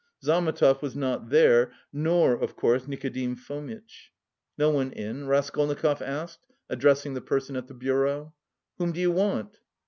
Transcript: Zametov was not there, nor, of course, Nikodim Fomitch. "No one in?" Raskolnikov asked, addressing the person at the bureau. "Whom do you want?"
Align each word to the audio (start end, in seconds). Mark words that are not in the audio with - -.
Zametov 0.23 0.81
was 0.81 0.95
not 0.95 1.29
there, 1.29 1.73
nor, 1.93 2.33
of 2.33 2.55
course, 2.55 2.87
Nikodim 2.87 3.35
Fomitch. 3.35 4.11
"No 4.57 4.71
one 4.71 4.91
in?" 4.93 5.27
Raskolnikov 5.27 6.01
asked, 6.01 6.47
addressing 6.71 7.13
the 7.13 7.21
person 7.21 7.55
at 7.55 7.67
the 7.67 7.75
bureau. 7.75 8.33
"Whom 8.79 8.93
do 8.93 8.99
you 8.99 9.11
want?" 9.11 9.59